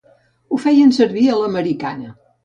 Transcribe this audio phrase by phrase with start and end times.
[0.53, 2.09] Ho feien servir a l'americana.